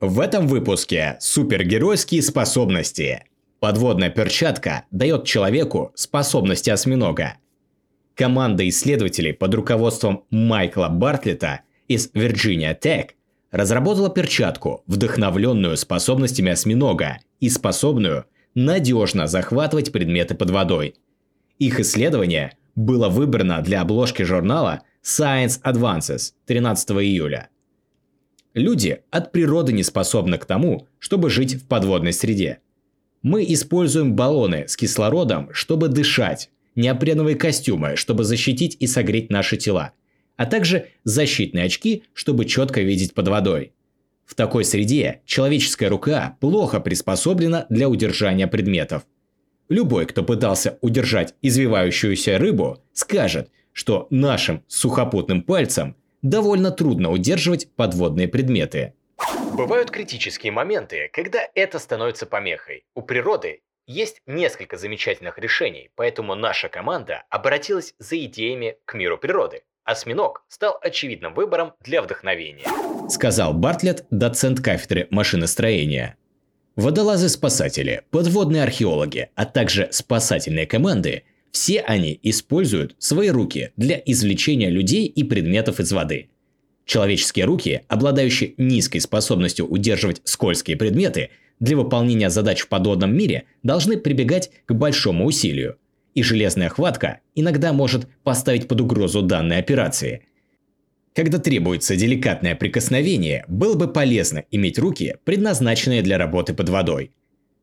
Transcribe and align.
В 0.00 0.20
этом 0.20 0.46
выпуске 0.46 1.16
супергеройские 1.18 2.22
способности. 2.22 3.24
Подводная 3.58 4.10
перчатка 4.10 4.84
дает 4.92 5.24
человеку 5.24 5.90
способности 5.96 6.70
осьминога. 6.70 7.38
Команда 8.14 8.68
исследователей 8.68 9.34
под 9.34 9.54
руководством 9.56 10.22
Майкла 10.30 10.86
Бартлета 10.88 11.62
из 11.88 12.12
Virginia 12.12 12.78
Tech 12.80 13.08
разработала 13.50 14.08
перчатку, 14.08 14.84
вдохновленную 14.86 15.76
способностями 15.76 16.52
осьминога 16.52 17.18
и 17.40 17.48
способную 17.48 18.26
надежно 18.54 19.26
захватывать 19.26 19.90
предметы 19.90 20.36
под 20.36 20.50
водой. 20.50 20.94
Их 21.58 21.80
исследование 21.80 22.56
было 22.76 23.08
выбрано 23.08 23.62
для 23.62 23.80
обложки 23.80 24.22
журнала 24.22 24.82
Science 25.02 25.60
Advances 25.64 26.34
13 26.46 26.90
июля. 26.90 27.48
Люди 28.54 29.02
от 29.10 29.32
природы 29.32 29.72
не 29.72 29.82
способны 29.82 30.38
к 30.38 30.44
тому, 30.44 30.88
чтобы 30.98 31.30
жить 31.30 31.54
в 31.54 31.66
подводной 31.66 32.12
среде. 32.12 32.58
Мы 33.22 33.44
используем 33.48 34.14
баллоны 34.14 34.66
с 34.68 34.76
кислородом, 34.76 35.52
чтобы 35.52 35.88
дышать, 35.88 36.50
неопреновые 36.74 37.36
костюмы, 37.36 37.96
чтобы 37.96 38.24
защитить 38.24 38.76
и 38.80 38.86
согреть 38.86 39.30
наши 39.30 39.56
тела, 39.56 39.92
а 40.36 40.46
также 40.46 40.88
защитные 41.04 41.64
очки, 41.64 42.04
чтобы 42.14 42.44
четко 42.44 42.80
видеть 42.80 43.14
под 43.14 43.28
водой. 43.28 43.72
В 44.24 44.34
такой 44.34 44.64
среде 44.64 45.22
человеческая 45.24 45.88
рука 45.88 46.36
плохо 46.40 46.80
приспособлена 46.80 47.66
для 47.70 47.88
удержания 47.88 48.46
предметов. 48.46 49.04
Любой, 49.68 50.06
кто 50.06 50.22
пытался 50.22 50.78
удержать 50.80 51.34
извивающуюся 51.42 52.38
рыбу, 52.38 52.82
скажет, 52.92 53.50
что 53.72 54.06
нашим 54.10 54.62
сухопутным 54.68 55.42
пальцем 55.42 55.96
довольно 56.22 56.70
трудно 56.70 57.10
удерживать 57.10 57.70
подводные 57.74 58.28
предметы. 58.28 58.94
Бывают 59.52 59.90
критические 59.90 60.52
моменты, 60.52 61.10
когда 61.12 61.40
это 61.54 61.78
становится 61.78 62.26
помехой. 62.26 62.84
У 62.94 63.02
природы 63.02 63.60
есть 63.86 64.20
несколько 64.26 64.76
замечательных 64.76 65.38
решений, 65.38 65.90
поэтому 65.96 66.34
наша 66.34 66.68
команда 66.68 67.24
обратилась 67.30 67.94
за 67.98 68.18
идеями 68.24 68.76
к 68.84 68.94
миру 68.94 69.18
природы. 69.18 69.62
Осьминог 69.84 70.44
стал 70.48 70.78
очевидным 70.82 71.34
выбором 71.34 71.72
для 71.80 72.02
вдохновения. 72.02 72.64
Сказал 73.08 73.54
Бартлетт, 73.54 74.04
доцент 74.10 74.60
кафедры 74.60 75.08
машиностроения. 75.10 76.16
Водолазы-спасатели, 76.76 78.02
подводные 78.10 78.62
археологи, 78.62 79.30
а 79.34 79.46
также 79.46 79.88
спасательные 79.90 80.66
команды– 80.66 81.24
все 81.52 81.80
они 81.80 82.18
используют 82.22 82.94
свои 82.98 83.28
руки 83.28 83.72
для 83.76 84.00
извлечения 84.04 84.70
людей 84.70 85.06
и 85.06 85.24
предметов 85.24 85.80
из 85.80 85.92
воды. 85.92 86.28
Человеческие 86.84 87.44
руки, 87.44 87.82
обладающие 87.88 88.54
низкой 88.56 89.00
способностью 89.00 89.66
удерживать 89.66 90.22
скользкие 90.24 90.76
предметы, 90.76 91.30
для 91.60 91.76
выполнения 91.76 92.30
задач 92.30 92.60
в 92.60 92.68
подводном 92.68 93.14
мире 93.16 93.44
должны 93.62 93.96
прибегать 93.96 94.50
к 94.66 94.72
большому 94.72 95.26
усилию. 95.26 95.76
И 96.14 96.22
железная 96.22 96.68
хватка 96.68 97.20
иногда 97.34 97.72
может 97.72 98.08
поставить 98.22 98.68
под 98.68 98.80
угрозу 98.80 99.22
данной 99.22 99.58
операции. 99.58 100.26
Когда 101.14 101.38
требуется 101.38 101.96
деликатное 101.96 102.54
прикосновение, 102.54 103.44
было 103.48 103.74
бы 103.74 103.88
полезно 103.88 104.44
иметь 104.50 104.78
руки, 104.78 105.16
предназначенные 105.24 106.02
для 106.02 106.16
работы 106.16 106.54
под 106.54 106.68
водой. 106.68 107.12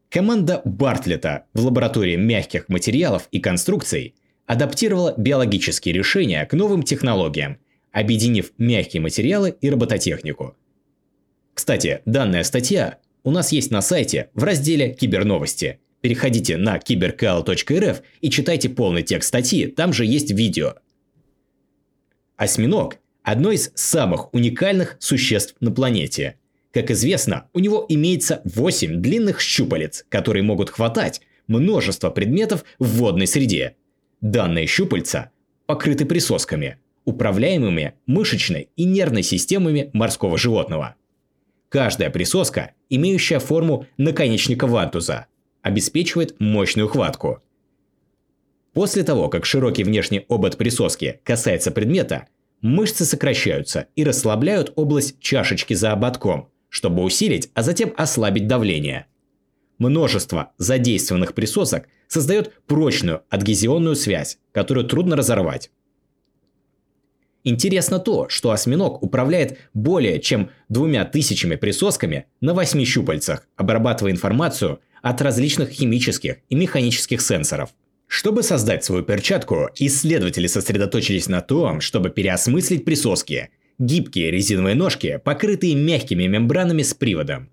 Команда 0.09 0.61
Бартлета 0.65 1.45
в 1.53 1.65
лаборатории 1.65 2.15
мягких 2.15 2.69
материалов 2.69 3.27
и 3.31 3.39
конструкций 3.39 4.15
адаптировала 4.45 5.13
биологические 5.17 5.93
решения 5.93 6.45
к 6.45 6.53
новым 6.53 6.83
технологиям, 6.83 7.57
объединив 7.91 8.51
мягкие 8.57 9.01
материалы 9.01 9.55
и 9.59 9.69
робототехнику. 9.69 10.55
Кстати, 11.53 12.01
данная 12.05 12.43
статья 12.43 12.99
у 13.23 13.31
нас 13.31 13.51
есть 13.51 13.71
на 13.71 13.81
сайте 13.81 14.29
в 14.33 14.43
разделе 14.43 14.93
«Киберновости». 14.93 15.79
Переходите 16.01 16.57
на 16.57 16.77
cybercal.rf 16.77 18.03
и 18.21 18.29
читайте 18.29 18.69
полный 18.69 19.01
текст 19.01 19.29
статьи, 19.29 19.65
там 19.65 19.91
же 19.91 20.05
есть 20.05 20.29
видео. 20.29 20.75
Осьминог– 22.35 22.97
одно 23.23 23.51
из 23.51 23.71
самых 23.73 24.31
уникальных 24.33 24.97
существ 24.99 25.55
на 25.61 25.71
планете– 25.71 26.37
как 26.75 26.91
известно, 26.91 27.47
у 27.53 27.59
него 27.59 27.85
имеется 27.87 28.41
8 28.43 29.01
длинных 29.01 29.39
щупалец, 29.39 30.05
которые 30.09 30.43
могут 30.43 30.69
хватать 30.69 31.21
множество 31.47 32.09
предметов 32.09 32.65
в 32.79 32.97
водной 32.97 33.27
среде. 33.27 33.77
Данные 34.19 34.67
щупальца 34.67 35.31
покрыты 35.67 36.05
присосками, 36.05 36.77
управляемыми 37.05 37.93
мышечной 38.07 38.67
и 38.75 38.83
нервной 38.83 39.23
системами 39.23 39.89
морского 39.93 40.37
животного. 40.37 40.95
Каждая 41.69 42.09
присоска, 42.09 42.73
имеющая 42.89 43.39
форму 43.39 43.87
наконечника 43.95 44.67
вантуза, 44.67 45.27
обеспечивает 45.61 46.35
мощную 46.39 46.89
хватку. 46.89 47.41
После 48.73 49.03
того, 49.03 49.29
как 49.29 49.45
широкий 49.45 49.85
внешний 49.85 50.25
обод 50.27 50.57
присоски 50.57 51.21
касается 51.23 51.71
предмета, 51.71 52.27
мышцы 52.59 53.05
сокращаются 53.05 53.87
и 53.95 54.03
расслабляют 54.03 54.73
область 54.75 55.21
чашечки 55.21 55.73
за 55.73 55.93
ободком– 55.93 56.49
чтобы 56.75 57.03
усилить, 57.03 57.49
а 57.53 57.63
затем 57.63 57.93
ослабить 57.95 58.47
давление. 58.47 59.05
Множество 59.77 60.51
задействованных 60.57 61.33
присосок 61.33 61.87
создает 62.09 62.51
прочную 62.67 63.21
адгезионную 63.29 63.95
связь, 63.95 64.39
которую 64.51 64.85
трудно 64.85 65.15
разорвать. 65.15 65.71
Интересно 67.45 67.97
то, 67.97 68.27
что 68.27 68.51
осьминог 68.51 69.01
управляет 69.01 69.57
более 69.73 70.19
чем 70.19 70.49
двумя 70.67 71.05
тысячами 71.05 71.55
присосками 71.55 72.25
на 72.41 72.53
восьми 72.53 72.83
щупальцах, 72.83 73.47
обрабатывая 73.55 74.11
информацию 74.11 74.81
от 75.01 75.21
различных 75.21 75.69
химических 75.69 76.39
и 76.49 76.55
механических 76.55 77.21
сенсоров. 77.21 77.69
Чтобы 78.07 78.43
создать 78.43 78.83
свою 78.83 79.03
перчатку, 79.03 79.69
исследователи 79.77 80.47
сосредоточились 80.47 81.29
на 81.29 81.39
том, 81.39 81.79
чтобы 81.79 82.09
переосмыслить 82.09 82.83
присоски– 82.83 83.49
Гибкие 83.77 84.31
резиновые 84.31 84.75
ножки, 84.75 85.19
покрытые 85.23 85.75
мягкими 85.75 86.27
мембранами 86.27 86.81
с 86.81 86.93
приводом. 86.93 87.49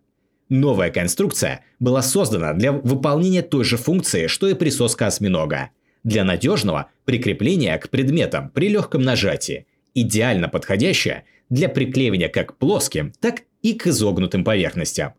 Новая 0.49 0.91
конструкция 0.91 1.65
была 1.81 2.03
создана 2.03 2.53
для 2.53 2.73
выполнения 2.73 3.43
той 3.43 3.65
же 3.65 3.77
функции, 3.77 4.29
что 4.29 4.49
и 4.49 4.55
присоска 4.55 5.07
осьминога. 5.07 5.71
Для 6.05 6.25
надежного 6.25 6.91
прикрепления 7.05 7.77
к 7.79 7.89
предметам 7.89 8.51
при 8.51 8.69
легком 8.69 9.03
нажатии, 9.03 9.67
идеально 9.95 10.49
подходящая 10.49 11.25
для 11.49 11.69
приклеивания 11.69 12.29
как 12.29 12.55
к 12.55 12.59
плоским, 12.59 13.13
так 13.21 13.43
и 13.63 13.75
к 13.75 13.87
изогнутым 13.89 14.45
поверхностям. 14.45 15.15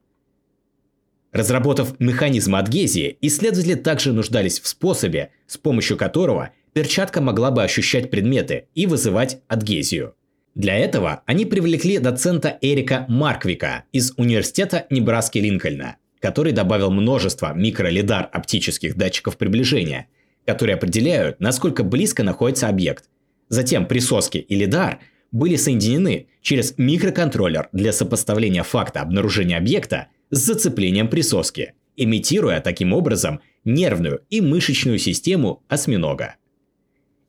Разработав 1.34 2.00
механизм 2.00 2.56
адгезии, 2.56 3.18
исследователи 3.22 3.74
также 3.74 4.14
нуждались 4.14 4.60
в 4.60 4.68
способе, 4.68 5.32
с 5.48 5.58
помощью 5.58 5.98
которого 5.98 6.52
перчатка 6.74 7.22
могла 7.22 7.50
бы 7.50 7.64
ощущать 7.64 8.12
предметы 8.12 8.68
и 8.76 8.86
вызывать 8.86 9.42
адгезию. 9.48 10.16
Для 10.56 10.78
этого 10.78 11.24
они 11.26 11.46
привлекли 11.46 11.98
доцента 11.98 12.58
Эрика 12.62 13.06
Марквика 13.10 13.86
из 13.92 14.14
Университета 14.18 14.86
Небраски-Линкольна, 14.92 15.96
который 16.20 16.52
добавил 16.52 16.92
множество 16.92 17.54
микролидар 17.54 18.30
оптических 18.32 18.96
датчиков 18.96 19.38
приближения, 19.38 20.08
которые 20.46 20.76
определяют, 20.76 21.40
насколько 21.40 21.84
близко 21.84 22.24
находится 22.24 22.70
объект. 22.70 23.06
Затем 23.50 23.88
присоски 23.88 24.38
и 24.38 24.56
лидар 24.56 25.00
были 25.32 25.56
соединены 25.56 26.28
через 26.42 26.76
микроконтроллер 26.78 27.70
для 27.72 27.92
сопоставления 27.92 28.64
факта 28.64 29.02
обнаружения 29.02 29.58
объекта 29.58 30.10
с 30.30 30.38
зацеплением 30.38 31.08
присоски, 31.08 31.74
имитируя 31.96 32.62
таким 32.62 32.94
образом 32.94 33.42
нервную 33.66 34.22
и 34.30 34.40
мышечную 34.40 35.00
систему 35.00 35.64
осьминога. 35.68 36.36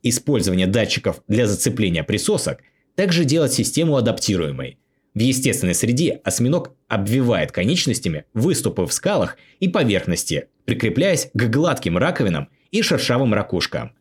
Использование 0.02 0.66
датчиков 0.66 1.22
для 1.26 1.46
зацепления 1.46 2.02
присосок– 2.04 2.58
также 2.94 3.24
делать 3.24 3.52
систему 3.52 3.96
адаптируемой. 3.96 4.78
В 5.14 5.18
естественной 5.20 5.74
среде 5.74 6.20
осьминог 6.24 6.74
обвивает 6.88 7.52
конечностями 7.52 8.24
выступы 8.34 8.84
в 8.86 8.92
скалах 8.92 9.36
и 9.60 9.68
поверхности, 9.68 10.48
прикрепляясь 10.64 11.30
к 11.32 11.44
гладким 11.48 11.98
раковинам 11.98 12.48
и 12.72 12.82
шершавым 12.82 13.32
ракушкам. 13.32 13.92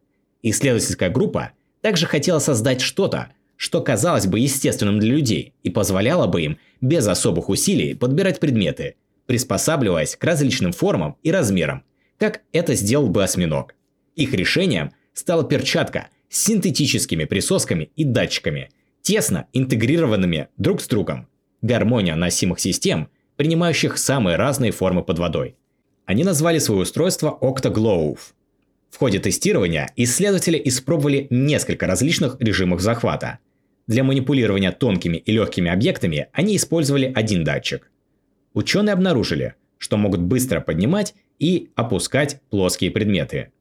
Исследовательская 0.42 1.10
группа 1.10 1.52
также 1.82 2.08
хотела 2.08 2.40
создать 2.40 2.82
что-то, 2.82 3.32
что 3.58 3.82
казалось 3.82 4.26
бы 4.26 4.40
естественным 4.40 5.00
для 5.00 5.12
людей 5.12 5.54
и 5.64 5.70
позволяло 5.70 6.28
бы 6.28 6.42
им 6.42 6.58
без 6.82 7.08
особых 7.08 7.50
усилий 7.50 7.94
подбирать 7.94 8.40
предметы, 8.40 8.96
приспосабливаясь 9.26 10.16
к 10.16 10.24
различным 10.24 10.72
формам 10.72 11.18
и 11.24 11.32
размерам, 11.32 11.84
как 12.18 12.42
это 12.52 12.74
сделал 12.74 13.08
бы 13.08 13.24
осьминог. 13.24 13.76
Их 14.16 14.34
решением 14.34 14.92
стала 15.14 15.44
перчатка 15.44 16.10
с 16.30 16.44
синтетическими 16.44 17.26
присосками 17.26 17.92
и 17.96 18.04
датчиками, 18.04 18.70
тесно 19.04 19.48
интегрированными 19.54 20.48
друг 20.58 20.82
с 20.82 20.88
другом. 20.88 21.28
Гармония 21.62 22.16
носимых 22.16 22.60
систем, 22.60 23.10
принимающих 23.36 23.98
самые 23.98 24.38
разные 24.38 24.72
формы 24.72 25.04
под 25.04 25.20
водой. 25.20 25.56
Они 26.06 26.24
назвали 26.24 26.58
свое 26.58 26.82
устройство 26.82 27.38
Octoglove. 27.40 28.20
В 28.90 28.98
ходе 28.98 29.20
тестирования 29.20 29.92
исследователи 29.96 30.62
испробовали 30.64 31.28
несколько 31.30 31.86
различных 31.86 32.38
режимов 32.40 32.82
захвата. 32.82 33.40
Для 33.88 34.04
манипулирования 34.04 34.72
тонкими 34.72 35.18
и 35.18 35.32
легкими 35.32 35.70
объектами 35.70 36.28
они 36.32 36.56
использовали 36.56 37.12
один 37.14 37.44
датчик. 37.44 37.92
Ученые 38.54 38.94
обнаружили, 38.94 39.56
что 39.78 39.98
могут 39.98 40.22
быстро 40.22 40.62
поднимать 40.62 41.16
и 41.40 41.72
опускать 41.76 42.40
плоские 42.50 42.92
предметы. 42.92 43.52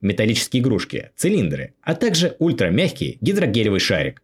Металлические 0.00 0.62
игрушки, 0.62 1.10
цилиндры, 1.16 1.74
а 1.82 1.94
также 1.94 2.36
ультрамягкий 2.38 3.18
гидрогелевый 3.20 3.80
шарик. 3.80 4.22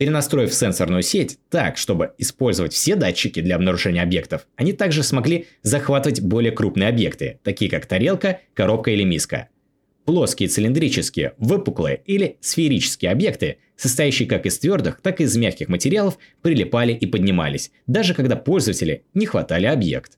Перенастроив 0.00 0.54
сенсорную 0.54 1.02
сеть 1.02 1.36
так, 1.50 1.76
чтобы 1.76 2.12
использовать 2.16 2.72
все 2.72 2.96
датчики 2.96 3.42
для 3.42 3.56
обнаружения 3.56 4.02
объектов, 4.02 4.46
они 4.56 4.72
также 4.72 5.02
смогли 5.02 5.46
захватывать 5.60 6.22
более 6.22 6.52
крупные 6.52 6.88
объекты, 6.88 7.38
такие 7.42 7.70
как 7.70 7.84
тарелка, 7.84 8.40
коробка 8.54 8.92
или 8.92 9.02
миска. 9.02 9.48
Плоские 10.06 10.48
цилиндрические, 10.48 11.34
выпуклые 11.36 12.00
или 12.06 12.38
сферические 12.40 13.10
объекты, 13.10 13.58
состоящие 13.76 14.26
как 14.26 14.46
из 14.46 14.58
твердых, 14.58 15.02
так 15.02 15.20
и 15.20 15.24
из 15.24 15.36
мягких 15.36 15.68
материалов, 15.68 16.16
прилипали 16.40 16.94
и 16.94 17.04
поднимались, 17.04 17.70
даже 17.86 18.14
когда 18.14 18.36
пользователи 18.36 19.04
не 19.12 19.26
хватали 19.26 19.66
объект. 19.66 20.12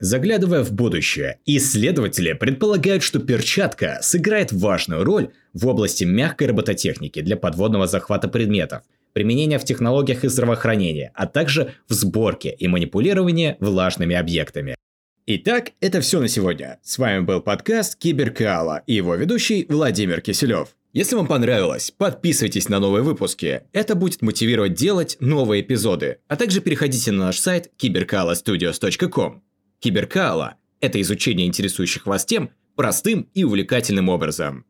Заглядывая 0.00 0.64
в 0.64 0.72
будущее, 0.72 1.38
исследователи 1.46 2.32
предполагают, 2.32 3.04
что 3.04 3.20
перчатка 3.20 4.00
сыграет 4.02 4.50
важную 4.50 5.04
роль 5.04 5.30
в 5.52 5.68
области 5.68 6.02
мягкой 6.02 6.48
робототехники 6.48 7.20
для 7.20 7.36
подводного 7.36 7.86
захвата 7.86 8.26
предметов, 8.26 8.82
применения 9.12 9.58
в 9.58 9.64
технологиях 9.64 10.24
и 10.24 10.28
здравоохранения, 10.28 11.12
а 11.14 11.26
также 11.26 11.74
в 11.88 11.92
сборке 11.92 12.50
и 12.50 12.68
манипулировании 12.68 13.56
влажными 13.60 14.16
объектами. 14.16 14.74
Итак, 15.26 15.72
это 15.80 16.00
все 16.00 16.20
на 16.20 16.28
сегодня. 16.28 16.78
С 16.82 16.98
вами 16.98 17.20
был 17.20 17.40
подкаст 17.40 17.96
Киберкаала 17.96 18.82
и 18.86 18.94
его 18.94 19.14
ведущий 19.14 19.66
Владимир 19.68 20.20
Киселев. 20.20 20.74
Если 20.92 21.14
вам 21.14 21.28
понравилось, 21.28 21.92
подписывайтесь 21.96 22.68
на 22.68 22.80
новые 22.80 23.04
выпуски. 23.04 23.62
Это 23.72 23.94
будет 23.94 24.22
мотивировать 24.22 24.74
делать 24.74 25.16
новые 25.20 25.62
эпизоды. 25.62 26.18
А 26.26 26.34
также 26.34 26.60
переходите 26.60 27.12
на 27.12 27.26
наш 27.26 27.38
сайт 27.38 27.70
cyberkalastudios.com. 27.80 29.42
Киберкаала– 29.78 30.56
это 30.80 31.00
изучение 31.00 31.46
интересующих 31.46 32.06
вас 32.06 32.24
тем 32.24 32.50
простым 32.74 33.28
и 33.34 33.44
увлекательным 33.44 34.08
образом. 34.08 34.64